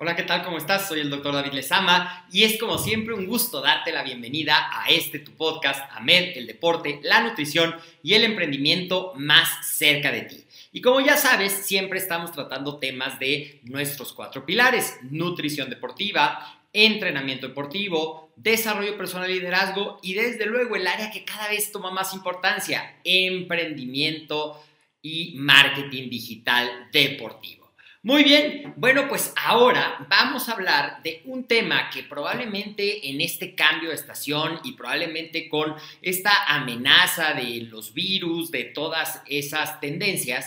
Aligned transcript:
Hola, 0.00 0.14
¿qué 0.14 0.22
tal? 0.22 0.44
¿Cómo 0.44 0.58
estás? 0.58 0.86
Soy 0.86 1.00
el 1.00 1.10
doctor 1.10 1.34
David 1.34 1.54
Lezama 1.54 2.24
y 2.30 2.44
es 2.44 2.56
como 2.60 2.78
siempre 2.78 3.14
un 3.14 3.26
gusto 3.26 3.60
darte 3.60 3.90
la 3.90 4.04
bienvenida 4.04 4.70
a 4.72 4.88
este 4.90 5.18
tu 5.18 5.32
podcast, 5.32 5.90
AMED, 5.90 6.36
el 6.36 6.46
deporte, 6.46 7.00
la 7.02 7.20
nutrición 7.20 7.74
y 8.04 8.14
el 8.14 8.22
emprendimiento 8.22 9.12
más 9.16 9.48
cerca 9.66 10.12
de 10.12 10.20
ti. 10.22 10.44
Y 10.70 10.82
como 10.82 11.00
ya 11.00 11.16
sabes, 11.16 11.52
siempre 11.52 11.98
estamos 11.98 12.30
tratando 12.30 12.78
temas 12.78 13.18
de 13.18 13.58
nuestros 13.64 14.12
cuatro 14.12 14.46
pilares, 14.46 14.98
nutrición 15.10 15.68
deportiva, 15.68 16.60
entrenamiento 16.72 17.48
deportivo, 17.48 18.30
desarrollo 18.36 18.96
personal 18.96 19.28
y 19.28 19.40
liderazgo 19.40 19.98
y 20.00 20.14
desde 20.14 20.46
luego 20.46 20.76
el 20.76 20.86
área 20.86 21.10
que 21.10 21.24
cada 21.24 21.48
vez 21.48 21.72
toma 21.72 21.90
más 21.90 22.14
importancia, 22.14 23.00
emprendimiento 23.02 24.62
y 25.02 25.34
marketing 25.34 26.08
digital 26.08 26.88
deportivo. 26.92 27.67
Muy 28.04 28.22
bien, 28.22 28.74
bueno, 28.76 29.08
pues 29.08 29.32
ahora 29.44 30.06
vamos 30.08 30.48
a 30.48 30.52
hablar 30.52 31.02
de 31.02 31.20
un 31.24 31.48
tema 31.48 31.90
que 31.90 32.04
probablemente 32.04 33.10
en 33.10 33.20
este 33.20 33.56
cambio 33.56 33.88
de 33.88 33.96
estación 33.96 34.60
y 34.62 34.72
probablemente 34.72 35.48
con 35.48 35.74
esta 36.00 36.44
amenaza 36.46 37.34
de 37.34 37.62
los 37.62 37.92
virus, 37.94 38.52
de 38.52 38.64
todas 38.64 39.20
esas 39.26 39.80
tendencias, 39.80 40.46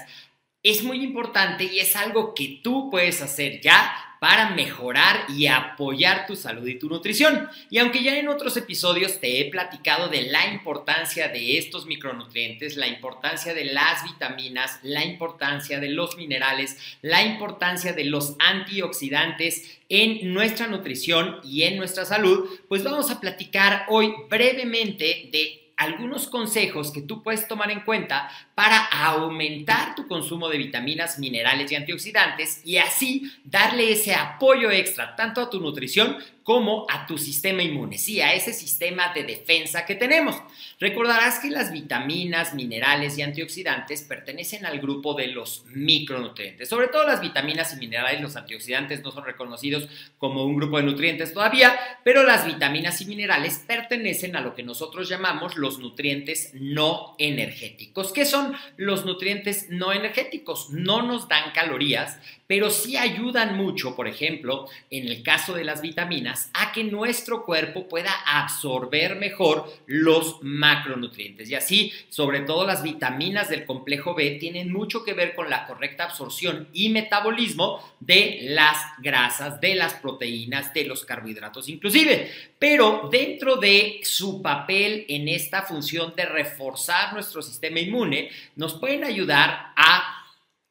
es 0.63 0.83
muy 0.83 1.03
importante 1.03 1.65
y 1.65 1.79
es 1.79 1.93
algo 1.97 2.33
que 2.33 2.61
tú 2.63 2.89
puedes 2.89 3.21
hacer 3.21 3.59
ya 3.59 4.10
para 4.21 4.51
mejorar 4.51 5.25
y 5.29 5.47
apoyar 5.47 6.27
tu 6.27 6.35
salud 6.35 6.67
y 6.67 6.77
tu 6.77 6.87
nutrición. 6.87 7.49
Y 7.71 7.79
aunque 7.79 8.03
ya 8.03 8.19
en 8.19 8.27
otros 8.27 8.55
episodios 8.55 9.19
te 9.19 9.41
he 9.41 9.49
platicado 9.49 10.09
de 10.09 10.21
la 10.29 10.53
importancia 10.53 11.27
de 11.27 11.57
estos 11.57 11.87
micronutrientes, 11.87 12.77
la 12.77 12.85
importancia 12.85 13.55
de 13.55 13.65
las 13.65 14.03
vitaminas, 14.03 14.77
la 14.83 15.03
importancia 15.03 15.79
de 15.79 15.89
los 15.89 16.17
minerales, 16.17 16.77
la 17.01 17.23
importancia 17.23 17.93
de 17.93 18.03
los 18.03 18.35
antioxidantes 18.37 19.79
en 19.89 20.31
nuestra 20.31 20.67
nutrición 20.67 21.39
y 21.43 21.63
en 21.63 21.77
nuestra 21.77 22.05
salud, 22.05 22.47
pues 22.69 22.83
vamos 22.83 23.09
a 23.09 23.19
platicar 23.19 23.85
hoy 23.89 24.13
brevemente 24.29 25.29
de 25.31 25.60
algunos 25.81 26.27
consejos 26.27 26.91
que 26.91 27.01
tú 27.01 27.23
puedes 27.23 27.47
tomar 27.47 27.71
en 27.71 27.81
cuenta 27.81 28.29
para 28.53 28.85
aumentar 28.85 29.95
tu 29.95 30.07
consumo 30.07 30.47
de 30.47 30.59
vitaminas, 30.59 31.17
minerales 31.17 31.71
y 31.71 31.75
antioxidantes 31.75 32.61
y 32.63 32.77
así 32.77 33.31
darle 33.43 33.91
ese 33.91 34.13
apoyo 34.13 34.69
extra 34.69 35.15
tanto 35.15 35.41
a 35.41 35.49
tu 35.49 35.59
nutrición 35.59 36.17
como 36.43 36.87
a 36.89 37.05
tu 37.05 37.17
sistema 37.17 37.61
inmune, 37.61 37.97
sí, 37.97 38.19
a 38.21 38.33
ese 38.33 38.53
sistema 38.53 39.13
de 39.13 39.23
defensa 39.23 39.85
que 39.85 39.95
tenemos. 39.95 40.35
Recordarás 40.79 41.39
que 41.39 41.51
las 41.51 41.71
vitaminas, 41.71 42.55
minerales 42.55 43.17
y 43.17 43.21
antioxidantes 43.21 44.01
pertenecen 44.01 44.65
al 44.65 44.79
grupo 44.79 45.13
de 45.13 45.27
los 45.27 45.63
micronutrientes. 45.67 46.67
Sobre 46.67 46.87
todo 46.87 47.05
las 47.05 47.21
vitaminas 47.21 47.73
y 47.73 47.77
minerales, 47.77 48.21
los 48.21 48.35
antioxidantes 48.35 49.03
no 49.03 49.11
son 49.11 49.25
reconocidos 49.25 49.87
como 50.17 50.43
un 50.43 50.55
grupo 50.55 50.77
de 50.77 50.83
nutrientes 50.83 51.33
todavía, 51.33 51.77
pero 52.03 52.23
las 52.23 52.45
vitaminas 52.45 52.99
y 53.01 53.05
minerales 53.05 53.63
pertenecen 53.67 54.35
a 54.35 54.41
lo 54.41 54.55
que 54.55 54.63
nosotros 54.63 55.07
llamamos 55.07 55.57
los 55.57 55.77
nutrientes 55.77 56.51
no 56.53 57.15
energéticos. 57.19 58.11
¿Qué 58.11 58.25
son 58.25 58.55
los 58.77 59.05
nutrientes 59.05 59.67
no 59.69 59.93
energéticos? 59.93 60.71
No 60.71 61.03
nos 61.03 61.27
dan 61.27 61.51
calorías, 61.51 62.19
pero 62.47 62.69
sí 62.69 62.97
ayudan 62.97 63.55
mucho, 63.55 63.95
por 63.95 64.07
ejemplo, 64.07 64.67
en 64.89 65.07
el 65.07 65.23
caso 65.23 65.53
de 65.53 65.63
las 65.63 65.81
vitaminas, 65.81 66.30
a 66.53 66.71
que 66.71 66.83
nuestro 66.83 67.45
cuerpo 67.45 67.87
pueda 67.87 68.11
absorber 68.25 69.15
mejor 69.15 69.71
los 69.85 70.39
macronutrientes. 70.41 71.49
Y 71.49 71.55
así, 71.55 71.91
sobre 72.09 72.41
todo 72.41 72.65
las 72.65 72.83
vitaminas 72.83 73.49
del 73.49 73.65
complejo 73.65 74.15
B 74.15 74.37
tienen 74.39 74.71
mucho 74.71 75.03
que 75.03 75.13
ver 75.13 75.35
con 75.35 75.49
la 75.49 75.67
correcta 75.67 76.05
absorción 76.05 76.67
y 76.73 76.89
metabolismo 76.89 77.81
de 77.99 78.39
las 78.43 78.77
grasas, 78.99 79.59
de 79.61 79.75
las 79.75 79.93
proteínas, 79.95 80.73
de 80.73 80.85
los 80.85 81.05
carbohidratos 81.05 81.69
inclusive. 81.69 82.31
Pero 82.57 83.09
dentro 83.11 83.57
de 83.57 83.99
su 84.03 84.41
papel 84.41 85.05
en 85.07 85.27
esta 85.27 85.63
función 85.63 86.13
de 86.15 86.25
reforzar 86.25 87.13
nuestro 87.13 87.41
sistema 87.41 87.79
inmune, 87.79 88.29
nos 88.55 88.75
pueden 88.75 89.03
ayudar 89.03 89.73
a 89.75 90.20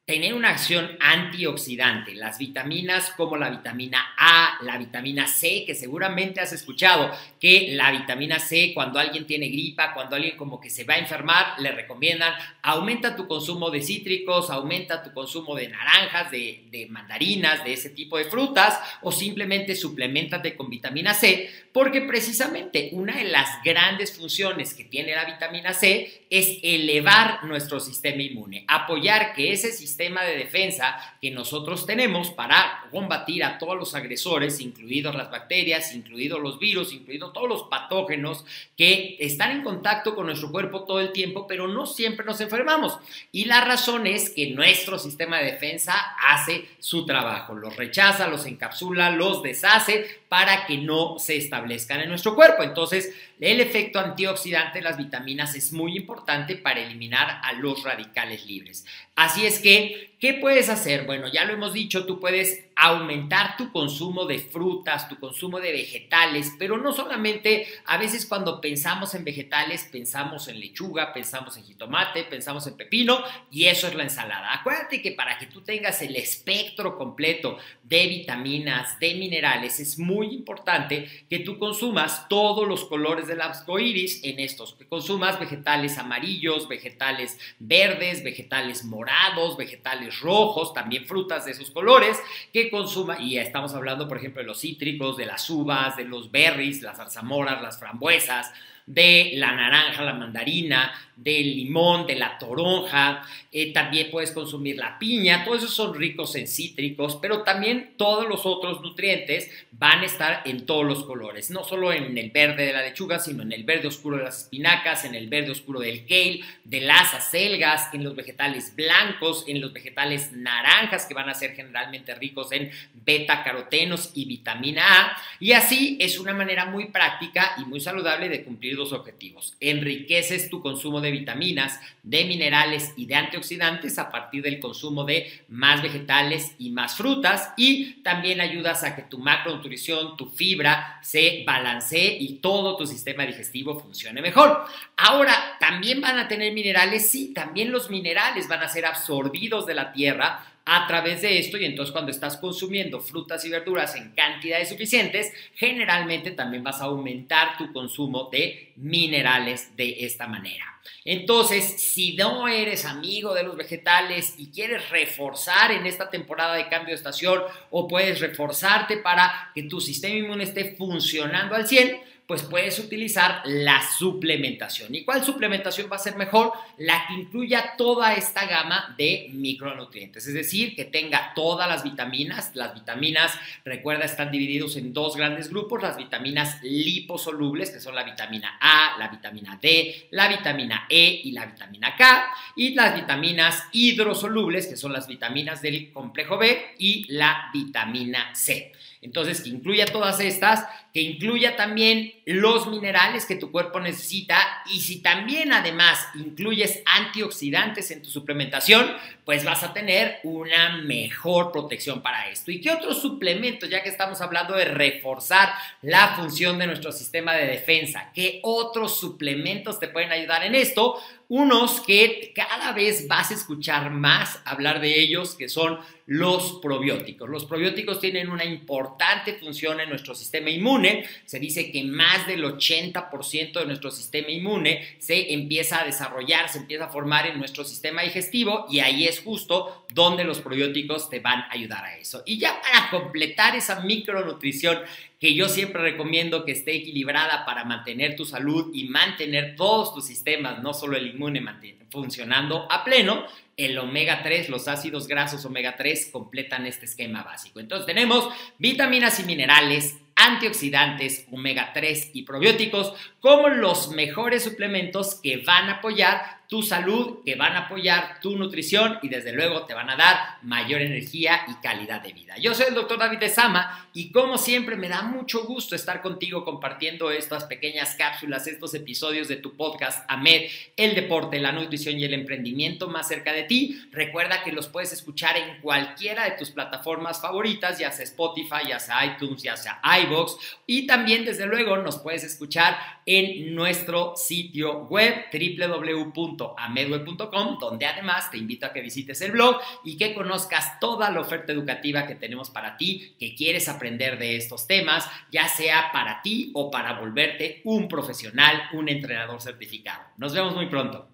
tener 0.05 0.33
una 0.33 0.49
acción 0.49 0.97
antioxidante. 0.99 2.15
Las 2.15 2.39
vitaminas 2.39 3.11
como 3.11 3.37
la 3.37 3.49
vitamina 3.49 4.13
A, 4.17 4.57
la 4.63 4.77
vitamina 4.77 5.27
C, 5.27 5.63
que 5.65 5.75
seguramente 5.75 6.41
has 6.41 6.51
escuchado 6.53 7.11
que 7.39 7.69
la 7.73 7.91
vitamina 7.91 8.39
C 8.39 8.71
cuando 8.73 8.99
alguien 8.99 9.27
tiene 9.27 9.49
gripa, 9.49 9.93
cuando 9.93 10.15
alguien 10.15 10.35
como 10.37 10.59
que 10.59 10.71
se 10.71 10.85
va 10.85 10.95
a 10.95 10.99
enfermar, 10.99 11.59
le 11.59 11.71
recomiendan 11.71 12.33
aumenta 12.63 13.15
tu 13.15 13.27
consumo 13.27 13.69
de 13.69 13.81
cítricos, 13.81 14.49
aumenta 14.49 15.03
tu 15.03 15.13
consumo 15.13 15.55
de 15.55 15.69
naranjas, 15.69 16.31
de, 16.31 16.63
de 16.71 16.87
mandarinas, 16.87 17.63
de 17.63 17.73
ese 17.73 17.91
tipo 17.91 18.17
de 18.17 18.25
frutas 18.25 18.79
o 19.01 19.11
simplemente 19.11 19.75
suplementate 19.75 20.55
con 20.55 20.69
vitamina 20.69 21.13
C, 21.13 21.49
porque 21.71 22.01
precisamente 22.01 22.89
una 22.93 23.17
de 23.17 23.25
las 23.25 23.63
grandes 23.63 24.17
funciones 24.17 24.73
que 24.73 24.83
tiene 24.83 25.13
la 25.13 25.25
vitamina 25.25 25.73
C 25.73 26.25
es 26.29 26.57
elevar 26.63 27.43
nuestro 27.43 27.79
sistema 27.79 28.23
inmune, 28.23 28.65
apoyar 28.67 29.33
que 29.33 29.53
ese 29.53 29.71
sistema 29.71 29.90
sistema 29.91 30.23
de 30.23 30.37
defensa 30.37 30.95
que 31.19 31.31
nosotros 31.31 31.85
tenemos 31.85 32.29
para 32.29 32.85
combatir 32.91 33.43
a 33.43 33.57
todos 33.57 33.75
los 33.75 33.93
agresores, 33.93 34.61
incluidos 34.61 35.13
las 35.15 35.29
bacterias, 35.29 35.93
incluidos 35.93 36.39
los 36.39 36.59
virus, 36.59 36.93
incluidos 36.93 37.33
todos 37.33 37.49
los 37.49 37.63
patógenos 37.63 38.45
que 38.77 39.17
están 39.19 39.51
en 39.51 39.63
contacto 39.63 40.15
con 40.15 40.27
nuestro 40.27 40.49
cuerpo 40.49 40.85
todo 40.85 41.01
el 41.01 41.11
tiempo, 41.11 41.45
pero 41.45 41.67
no 41.67 41.85
siempre 41.85 42.25
nos 42.25 42.39
enfermamos. 42.39 42.97
Y 43.33 43.45
la 43.45 43.65
razón 43.65 44.07
es 44.07 44.29
que 44.29 44.51
nuestro 44.51 44.97
sistema 44.97 45.39
de 45.39 45.51
defensa 45.51 45.93
hace 46.25 46.69
su 46.79 47.05
trabajo, 47.05 47.53
los 47.53 47.75
rechaza, 47.75 48.27
los 48.27 48.45
encapsula, 48.45 49.09
los 49.11 49.43
deshace 49.43 50.21
para 50.29 50.65
que 50.65 50.77
no 50.77 51.19
se 51.19 51.35
establezcan 51.35 51.99
en 51.99 52.07
nuestro 52.07 52.33
cuerpo. 52.35 52.63
Entonces, 52.63 53.13
el 53.41 53.59
efecto 53.59 53.99
antioxidante 53.99 54.77
de 54.77 54.83
las 54.83 54.97
vitaminas 54.97 55.55
es 55.55 55.73
muy 55.73 55.97
importante 55.97 56.55
para 56.55 56.79
eliminar 56.79 57.41
a 57.43 57.53
los 57.53 57.83
radicales 57.83 58.45
libres. 58.45 58.85
Así 59.15 59.45
es 59.45 59.59
que, 59.59 59.80
¿qué 60.19 60.33
puedes 60.35 60.69
hacer? 60.69 61.05
Bueno, 61.05 61.27
ya 61.31 61.45
lo 61.45 61.53
hemos 61.53 61.73
dicho, 61.73 62.05
tú 62.05 62.19
puedes 62.19 62.65
aumentar 62.81 63.57
tu 63.57 63.71
consumo 63.71 64.25
de 64.25 64.39
frutas, 64.39 65.07
tu 65.07 65.19
consumo 65.19 65.59
de 65.59 65.71
vegetales, 65.71 66.51
pero 66.57 66.79
no 66.79 66.91
solamente, 66.91 67.67
a 67.85 67.99
veces 67.99 68.25
cuando 68.25 68.59
pensamos 68.59 69.13
en 69.13 69.23
vegetales, 69.23 69.87
pensamos 69.91 70.47
en 70.47 70.59
lechuga, 70.59 71.13
pensamos 71.13 71.55
en 71.57 71.63
jitomate, 71.63 72.23
pensamos 72.23 72.65
en 72.65 72.75
pepino 72.75 73.19
y 73.51 73.65
eso 73.67 73.87
es 73.87 73.93
la 73.93 74.01
ensalada. 74.01 74.51
Acuérdate 74.51 74.99
que 74.99 75.11
para 75.11 75.37
que 75.37 75.45
tú 75.45 75.61
tengas 75.61 76.01
el 76.01 76.15
espectro 76.15 76.97
completo 76.97 77.59
de 77.83 78.07
vitaminas, 78.07 78.99
de 78.99 79.13
minerales, 79.13 79.79
es 79.79 79.99
muy 79.99 80.33
importante 80.33 81.07
que 81.29 81.37
tú 81.37 81.59
consumas 81.59 82.27
todos 82.29 82.67
los 82.67 82.85
colores 82.85 83.27
del 83.27 83.41
arco 83.41 83.77
iris 83.77 84.23
en 84.23 84.39
estos, 84.39 84.73
que 84.73 84.87
consumas 84.87 85.39
vegetales 85.39 85.99
amarillos, 85.99 86.67
vegetales 86.67 87.37
verdes, 87.59 88.23
vegetales 88.23 88.83
morados, 88.85 89.55
vegetales 89.55 90.19
rojos, 90.19 90.73
también 90.73 91.05
frutas 91.05 91.45
de 91.45 91.51
esos 91.51 91.69
colores, 91.69 92.17
que 92.51 92.70
consuma, 92.71 93.19
y 93.19 93.37
estamos 93.37 93.75
hablando, 93.75 94.07
por 94.07 94.17
ejemplo, 94.17 94.41
de 94.41 94.47
los 94.47 94.61
cítricos, 94.61 95.17
de 95.17 95.27
las 95.27 95.47
uvas, 95.49 95.95
de 95.97 96.05
los 96.05 96.31
berries, 96.31 96.81
las 96.81 96.97
zarzamoras, 96.97 97.61
las 97.61 97.77
frambuesas, 97.77 98.51
de 98.93 99.31
la 99.35 99.53
naranja, 99.53 100.03
la 100.03 100.13
mandarina, 100.13 100.91
del 101.21 101.55
limón, 101.55 102.07
de 102.07 102.15
la 102.15 102.37
toronja, 102.39 103.21
eh, 103.51 103.71
también 103.73 104.09
puedes 104.09 104.31
consumir 104.31 104.77
la 104.77 104.97
piña, 104.97 105.43
todos 105.43 105.59
esos 105.59 105.75
son 105.75 105.93
ricos 105.93 106.35
en 106.35 106.47
cítricos, 106.47 107.19
pero 107.21 107.43
también 107.43 107.93
todos 107.95 108.27
los 108.27 108.45
otros 108.45 108.81
nutrientes 108.81 109.51
van 109.71 109.99
a 109.99 110.05
estar 110.05 110.41
en 110.45 110.65
todos 110.65 110.85
los 110.85 111.03
colores, 111.03 111.51
no 111.51 111.63
solo 111.63 111.93
en 111.93 112.17
el 112.17 112.31
verde 112.31 112.65
de 112.65 112.73
la 112.73 112.81
lechuga, 112.81 113.19
sino 113.19 113.43
en 113.43 113.51
el 113.51 113.63
verde 113.63 113.87
oscuro 113.87 114.17
de 114.17 114.23
las 114.23 114.43
espinacas, 114.43 115.05
en 115.05 115.13
el 115.13 115.27
verde 115.27 115.51
oscuro 115.51 115.79
del 115.79 116.05
kale, 116.05 116.41
de 116.63 116.81
las 116.81 117.13
acelgas, 117.13 117.93
en 117.93 118.03
los 118.03 118.15
vegetales 118.15 118.75
blancos, 118.75 119.45
en 119.47 119.61
los 119.61 119.73
vegetales 119.73 120.31
naranjas 120.31 121.05
que 121.05 121.13
van 121.13 121.29
a 121.29 121.35
ser 121.35 121.53
generalmente 121.53 122.15
ricos 122.15 122.51
en 122.51 122.71
beta 123.05 123.43
carotenos 123.43 124.11
y 124.15 124.25
vitamina 124.25 124.83
A, 124.83 125.17
y 125.39 125.51
así 125.51 125.97
es 125.99 126.17
una 126.17 126.33
manera 126.33 126.65
muy 126.65 126.85
práctica 126.85 127.53
y 127.57 127.65
muy 127.65 127.79
saludable 127.79 128.29
de 128.29 128.43
cumplir 128.43 128.75
objetivos. 128.91 129.55
Enriqueces 129.59 130.49
tu 130.49 130.61
consumo 130.61 130.99
de 131.01 131.11
vitaminas, 131.11 131.79
de 132.03 132.25
minerales 132.25 132.93
y 132.97 133.05
de 133.05 133.15
antioxidantes 133.15 133.99
a 133.99 134.09
partir 134.09 134.41
del 134.41 134.59
consumo 134.59 135.03
de 135.03 135.31
más 135.47 135.81
vegetales 135.81 136.55
y 136.57 136.71
más 136.71 136.95
frutas 136.95 137.53
y 137.57 138.01
también 138.01 138.41
ayudas 138.41 138.83
a 138.83 138.95
que 138.95 139.03
tu 139.03 139.19
macronutrición, 139.19 140.17
tu 140.17 140.25
fibra 140.25 140.99
se 141.03 141.43
balancee 141.45 142.17
y 142.19 142.39
todo 142.39 142.75
tu 142.75 142.87
sistema 142.87 143.25
digestivo 143.25 143.79
funcione 143.79 144.21
mejor. 144.21 144.65
Ahora, 144.97 145.35
¿también 145.59 146.01
van 146.01 146.17
a 146.17 146.27
tener 146.27 146.53
minerales? 146.53 147.09
Sí, 147.09 147.33
también 147.33 147.71
los 147.71 147.89
minerales 147.89 148.47
van 148.47 148.63
a 148.63 148.69
ser 148.69 148.85
absorbidos 148.85 149.65
de 149.65 149.75
la 149.75 149.91
tierra 149.93 150.50
a 150.65 150.87
través 150.87 151.21
de 151.21 151.39
esto 151.39 151.57
y 151.57 151.65
entonces 151.65 151.91
cuando 151.91 152.11
estás 152.11 152.37
consumiendo 152.37 152.99
frutas 152.99 153.43
y 153.45 153.49
verduras 153.49 153.95
en 153.95 154.11
cantidades 154.11 154.69
suficientes, 154.69 155.31
generalmente 155.55 156.31
también 156.31 156.63
vas 156.63 156.81
a 156.81 156.85
aumentar 156.85 157.57
tu 157.57 157.71
consumo 157.73 158.29
de 158.31 158.73
minerales 158.75 159.75
de 159.75 160.05
esta 160.05 160.27
manera. 160.27 160.65
Entonces, 161.03 161.63
si 161.63 162.15
no 162.15 162.47
eres 162.47 162.85
amigo 162.85 163.33
de 163.33 163.43
los 163.43 163.57
vegetales 163.57 164.35
y 164.37 164.51
quieres 164.51 164.89
reforzar 164.89 165.71
en 165.71 165.85
esta 165.85 166.09
temporada 166.09 166.55
de 166.55 166.69
cambio 166.69 166.89
de 166.89 166.95
estación 166.95 167.41
o 167.71 167.87
puedes 167.87 168.19
reforzarte 168.19 168.97
para 168.97 169.51
que 169.55 169.63
tu 169.63 169.81
sistema 169.81 170.15
inmune 170.15 170.43
esté 170.43 170.75
funcionando 170.75 171.55
al 171.55 171.67
100, 171.67 171.99
pues 172.31 172.43
puedes 172.43 172.79
utilizar 172.79 173.41
la 173.43 173.81
suplementación. 173.81 174.95
¿Y 174.95 175.03
cuál 175.03 175.21
suplementación 175.21 175.89
va 175.91 175.97
a 175.97 175.99
ser 175.99 176.15
mejor? 176.15 176.53
La 176.77 177.05
que 177.05 177.15
incluya 177.15 177.73
toda 177.77 178.13
esta 178.13 178.45
gama 178.45 178.95
de 178.97 179.27
micronutrientes, 179.33 180.25
es 180.25 180.33
decir, 180.33 180.73
que 180.73 180.85
tenga 180.85 181.33
todas 181.35 181.67
las 181.67 181.83
vitaminas. 181.83 182.55
Las 182.55 182.73
vitaminas, 182.73 183.37
recuerda, 183.65 184.05
están 184.05 184.31
divididos 184.31 184.77
en 184.77 184.93
dos 184.93 185.17
grandes 185.17 185.49
grupos, 185.49 185.81
las 185.81 185.97
vitaminas 185.97 186.63
liposolubles, 186.63 187.69
que 187.69 187.81
son 187.81 187.95
la 187.95 188.03
vitamina 188.03 188.57
A, 188.61 188.97
la 188.97 189.09
vitamina 189.09 189.59
D, 189.61 190.07
la 190.11 190.29
vitamina 190.29 190.85
E 190.89 191.19
y 191.25 191.33
la 191.33 191.47
vitamina 191.47 191.97
K, 191.97 192.33
y 192.55 192.73
las 192.75 192.95
vitaminas 192.95 193.65
hidrosolubles, 193.73 194.67
que 194.67 194.77
son 194.77 194.93
las 194.93 195.05
vitaminas 195.05 195.61
del 195.61 195.91
complejo 195.91 196.37
B 196.37 196.75
y 196.77 197.07
la 197.09 197.49
vitamina 197.51 198.33
C. 198.33 198.71
Entonces, 199.01 199.41
que 199.41 199.49
incluya 199.49 199.87
todas 199.87 200.19
estas, 200.19 200.65
que 200.93 201.01
incluya 201.01 201.55
también 201.55 202.13
los 202.33 202.67
minerales 202.67 203.25
que 203.25 203.35
tu 203.35 203.51
cuerpo 203.51 203.79
necesita 203.79 204.63
y 204.65 204.81
si 204.81 205.01
también 205.01 205.53
además 205.53 206.07
incluyes 206.15 206.81
antioxidantes 206.85 207.91
en 207.91 208.01
tu 208.01 208.09
suplementación, 208.09 208.91
pues 209.25 209.45
vas 209.45 209.63
a 209.63 209.73
tener 209.73 210.19
una 210.23 210.77
mejor 210.77 211.51
protección 211.51 212.01
para 212.01 212.29
esto. 212.29 212.51
¿Y 212.51 212.59
qué 212.59 212.71
otros 212.71 213.01
suplementos, 213.01 213.69
ya 213.69 213.83
que 213.83 213.89
estamos 213.89 214.19
hablando 214.21 214.55
de 214.55 214.65
reforzar 214.65 215.53
la 215.81 216.15
función 216.15 216.59
de 216.59 216.67
nuestro 216.67 216.91
sistema 216.91 217.33
de 217.33 217.47
defensa, 217.47 218.11
qué 218.13 218.39
otros 218.43 218.99
suplementos 218.99 219.79
te 219.79 219.87
pueden 219.87 220.11
ayudar 220.11 220.43
en 220.43 220.55
esto? 220.55 220.99
Unos 221.29 221.79
que 221.79 222.33
cada 222.35 222.73
vez 222.73 223.07
vas 223.07 223.31
a 223.31 223.35
escuchar 223.35 223.89
más 223.89 224.41
hablar 224.43 224.81
de 224.81 224.99
ellos, 224.99 225.35
que 225.35 225.47
son 225.47 225.79
los 226.05 226.59
probióticos. 226.61 227.29
Los 227.29 227.45
probióticos 227.45 228.01
tienen 228.01 228.29
una 228.29 228.43
importante 228.43 229.35
función 229.35 229.79
en 229.79 229.87
nuestro 229.87 230.13
sistema 230.13 230.49
inmune. 230.49 231.05
Se 231.23 231.39
dice 231.39 231.71
que 231.71 231.85
más 231.85 232.20
del 232.27 232.43
80% 232.43 233.53
de 233.53 233.65
nuestro 233.65 233.91
sistema 233.91 234.29
inmune 234.29 234.95
se 234.99 235.33
empieza 235.33 235.81
a 235.81 235.85
desarrollar, 235.85 236.49
se 236.49 236.59
empieza 236.59 236.85
a 236.85 236.89
formar 236.89 237.27
en 237.27 237.37
nuestro 237.37 237.63
sistema 237.63 238.01
digestivo 238.01 238.65
y 238.69 238.79
ahí 238.79 239.05
es 239.05 239.19
justo 239.19 239.85
donde 239.93 240.23
los 240.23 240.41
probióticos 240.41 241.09
te 241.09 241.19
van 241.19 241.41
a 241.41 241.51
ayudar 241.51 241.85
a 241.85 241.97
eso. 241.97 242.23
Y 242.25 242.37
ya 242.37 242.61
para 242.61 242.89
completar 242.89 243.55
esa 243.55 243.81
micronutrición 243.81 244.79
que 245.19 245.35
yo 245.35 245.47
siempre 245.47 245.81
recomiendo 245.81 246.45
que 246.45 246.51
esté 246.51 246.75
equilibrada 246.75 247.45
para 247.45 247.63
mantener 247.63 248.15
tu 248.15 248.25
salud 248.25 248.71
y 248.73 248.85
mantener 248.85 249.55
todos 249.55 249.93
tus 249.93 250.05
sistemas, 250.05 250.63
no 250.63 250.73
solo 250.73 250.97
el 250.97 251.07
inmune, 251.07 251.43
funcionando 251.91 252.71
a 252.71 252.83
pleno, 252.83 253.25
el 253.55 253.77
omega 253.77 254.23
3, 254.23 254.49
los 254.49 254.67
ácidos 254.67 255.07
grasos 255.07 255.45
omega 255.45 255.75
3 255.77 256.09
completan 256.11 256.65
este 256.65 256.85
esquema 256.85 257.21
básico. 257.21 257.59
Entonces 257.59 257.85
tenemos 257.85 258.29
vitaminas 258.57 259.19
y 259.19 259.23
minerales, 259.23 259.97
antioxidantes, 260.27 261.25
omega 261.31 261.71
3 261.73 262.11
y 262.13 262.23
probióticos 262.23 262.93
como 263.19 263.49
los 263.49 263.89
mejores 263.91 264.43
suplementos 264.43 265.15
que 265.15 265.37
van 265.37 265.69
a 265.69 265.73
apoyar 265.73 266.40
tu 266.51 266.61
salud, 266.61 267.19
que 267.23 267.35
van 267.35 267.53
a 267.53 267.59
apoyar 267.59 268.19
tu 268.19 268.37
nutrición 268.37 268.99
y 269.01 269.07
desde 269.07 269.31
luego 269.31 269.65
te 269.65 269.73
van 269.73 269.89
a 269.89 269.95
dar 269.95 270.17
mayor 270.41 270.81
energía 270.81 271.45
y 271.47 271.53
calidad 271.63 272.01
de 272.01 272.11
vida. 272.11 272.35
Yo 272.39 272.53
soy 272.53 272.65
el 272.67 272.75
doctor 272.75 272.99
David 272.99 273.19
de 273.19 273.29
Sama 273.29 273.89
y 273.93 274.11
como 274.11 274.37
siempre 274.37 274.75
me 274.75 274.89
da 274.89 275.01
mucho 275.01 275.45
gusto 275.45 275.77
estar 275.77 276.01
contigo 276.01 276.43
compartiendo 276.43 277.09
estas 277.09 277.45
pequeñas 277.45 277.95
cápsulas, 277.95 278.47
estos 278.47 278.73
episodios 278.73 279.29
de 279.29 279.37
tu 279.37 279.55
podcast 279.55 280.03
AMED, 280.09 280.49
el 280.75 280.93
deporte, 280.93 281.39
la 281.39 281.53
nutrición 281.53 281.97
y 281.97 282.03
el 282.03 282.13
emprendimiento 282.13 282.89
más 282.89 283.07
cerca 283.07 283.31
de 283.31 283.43
ti. 283.43 283.83
Recuerda 283.93 284.43
que 284.43 284.51
los 284.51 284.67
puedes 284.67 284.91
escuchar 284.91 285.37
en 285.37 285.61
cualquiera 285.61 286.25
de 286.25 286.31
tus 286.31 286.49
plataformas 286.49 287.21
favoritas, 287.21 287.79
ya 287.79 287.91
sea 287.91 288.03
Spotify, 288.03 288.67
ya 288.67 288.79
sea 288.81 289.05
iTunes, 289.05 289.41
ya 289.41 289.55
sea 289.55 289.79
iBox 290.03 290.35
y 290.67 290.85
también 290.85 291.23
desde 291.23 291.45
luego 291.45 291.77
nos 291.77 291.99
puedes 291.99 292.25
escuchar 292.25 292.77
en 293.05 293.55
nuestro 293.55 294.17
sitio 294.17 294.79
web 294.87 295.27
www 295.31 296.40
amedweb.com, 296.57 297.59
donde 297.59 297.85
además 297.85 298.31
te 298.31 298.37
invito 298.37 298.65
a 298.65 298.73
que 298.73 298.81
visites 298.81 299.21
el 299.21 299.31
blog 299.31 299.59
y 299.83 299.97
que 299.97 300.13
conozcas 300.13 300.79
toda 300.79 301.09
la 301.09 301.21
oferta 301.21 301.51
educativa 301.51 302.07
que 302.07 302.15
tenemos 302.15 302.49
para 302.49 302.77
ti, 302.77 303.15
que 303.19 303.35
quieres 303.35 303.69
aprender 303.69 304.17
de 304.17 304.37
estos 304.37 304.67
temas, 304.67 305.09
ya 305.31 305.47
sea 305.47 305.91
para 305.91 306.21
ti 306.21 306.51
o 306.53 306.71
para 306.71 306.99
volverte 306.99 307.61
un 307.65 307.87
profesional, 307.87 308.69
un 308.73 308.89
entrenador 308.89 309.41
certificado. 309.41 310.01
Nos 310.17 310.33
vemos 310.33 310.55
muy 310.55 310.67
pronto. 310.67 311.10